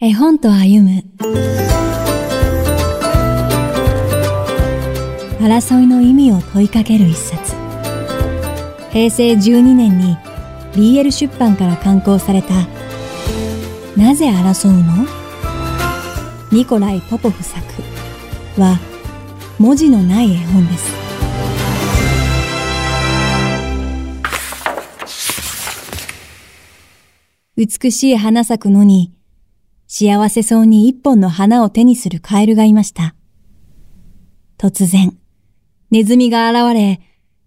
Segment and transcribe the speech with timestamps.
[0.00, 1.02] 絵本と歩む。
[5.40, 7.56] 争いの意味を問いかける一冊。
[8.92, 10.16] 平成12年に
[10.74, 12.54] BL 出版から刊行された
[13.96, 15.04] なぜ争うの？
[16.52, 17.60] ニコライ・ポポフ作
[18.56, 18.78] は
[19.58, 20.92] 文字のない絵本です。
[27.56, 29.12] 美しい花咲くのに
[29.90, 33.14] 幸せそうに一本の花を手にするカエルがいました。
[34.58, 35.16] 突然、
[35.90, 37.00] ネズミが現れ、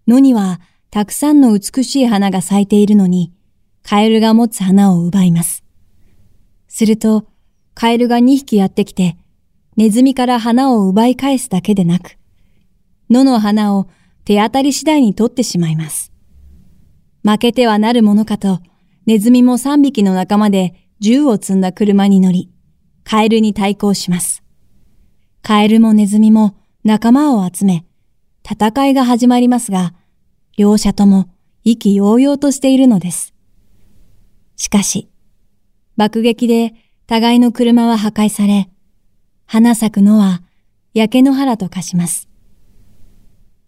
[0.08, 3.32] 野にはたくさんの美しい花が咲いているのに、
[3.84, 5.64] カエルが持つ花を奪います。
[6.66, 7.28] すると、
[7.74, 9.16] カエルが2匹やってきて、
[9.76, 12.18] ネズミから花を奪い返すだけでなく、
[13.08, 13.86] 野の花を
[14.24, 16.12] 手当たり次第に取ってしまいます。
[17.24, 18.58] 負けてはなるものかと、
[19.06, 22.48] ネズミも3匹の仲間で銃を積んだ車に乗り、
[23.02, 24.44] カエルに対抗します。
[25.42, 27.84] カエルもネズミも仲間を集め、
[28.48, 29.94] 戦いが始まりますが、
[30.56, 31.28] 両者とも
[31.64, 33.34] 意気揚々としているのです。
[34.54, 35.08] しかし、
[35.96, 36.72] 爆撃で
[37.08, 38.70] 互いの車は破壊され、
[39.44, 40.44] 花咲くのは
[40.94, 42.28] 焼け野原と化します。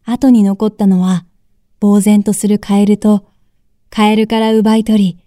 [0.05, 1.27] 後に残ったのは、
[1.81, 3.27] 呆然とするカエルと、
[3.91, 5.24] カエルから奪い取り、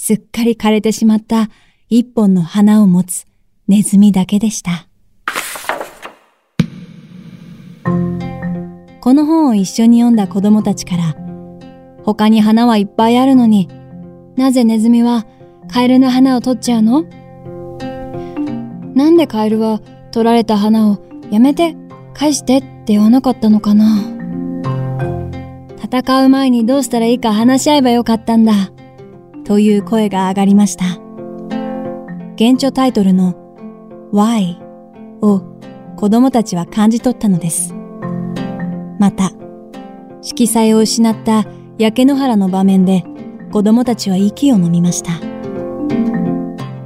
[0.00, 1.50] すっかり枯れてしまった
[1.88, 3.26] 一本の花を持つ
[3.66, 4.86] ネズミだけでした。
[9.00, 11.16] この本を一緒に読んだ子供たちから、
[12.04, 13.68] 他に花はいっぱいあるのに、
[14.36, 15.26] なぜネズミは
[15.68, 17.02] カエルの花を取っちゃうの？
[18.94, 19.80] なんでカエルは
[20.12, 21.74] 取られた花をやめて
[22.14, 23.98] 返してって言わなかったのかな？
[25.82, 28.70] 戦う前にどうしたらいいか話し合えばよかったんだ。
[29.48, 30.84] という声が上がりました。
[32.36, 33.34] 原著タイトルの
[34.12, 34.58] Why
[35.22, 35.40] を
[35.96, 37.72] 子供たちは感じ取ったのです。
[38.98, 39.32] また、
[40.20, 41.46] 色彩を失った
[41.78, 43.04] 焼け野原の場面で
[43.50, 45.12] 子供たちは息を飲みました。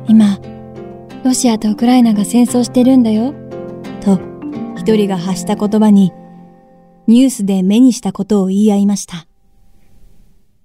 [0.07, 0.39] 今、
[1.25, 3.35] ロシアとウクライナが戦争してるんだよ、
[4.01, 4.21] と
[4.77, 6.13] 一人が発した言葉に
[7.09, 9.27] ニュースで目にしたことを言い合いました。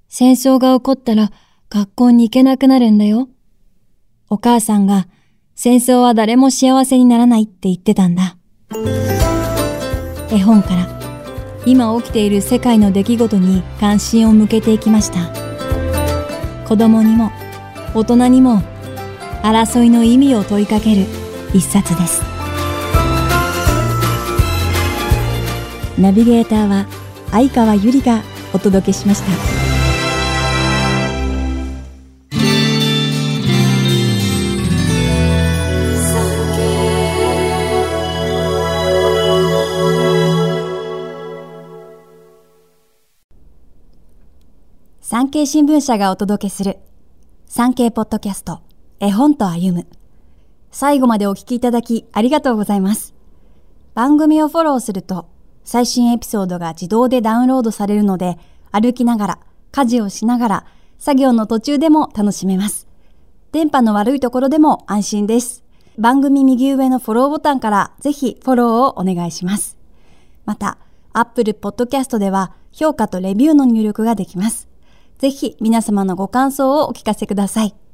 [0.08, 1.32] 戦争が起こったら
[1.70, 3.28] 学校に行けなくなるんだよ。
[4.30, 5.08] お母さんが
[5.56, 8.38] 戦争は誰も幸せにならないって言ってたんだ。
[10.32, 10.88] 絵本から
[11.66, 15.30] 今起きている世界の出来事に関心を向けていきました。
[16.68, 17.32] 子供にも
[17.94, 18.62] 大人にも
[19.42, 21.06] 争いの意味を問いかける
[21.54, 22.22] 一冊です。
[26.00, 26.86] ナビゲーターは
[27.32, 28.22] 相川ゆりが
[28.54, 29.57] お届けしました。
[45.18, 46.78] 産経新聞社がお届けする
[47.48, 48.62] 産経ポッドキャスト
[49.00, 49.88] 絵本と歩む
[50.70, 53.16] 最後までお聞きいただきありがとうございます。
[53.96, 55.28] 番組をフォローすると
[55.64, 58.38] 最新エピソードが自動でダウンロードされるので
[58.72, 59.40] 歩きながら
[59.72, 60.66] 家事をしながら
[61.00, 62.88] 作業の途中でも楽しめます。
[63.52, 65.64] 電波の悪いところでも安心です。
[65.98, 69.80] 番組右上のフォローボタンからぜひフォローをお願いします。
[70.46, 70.78] また、
[71.14, 74.68] Apple Podcast では評価とレビューの入力ができます。
[75.18, 77.87] ぜひ皆様のご感想をお聞かせください。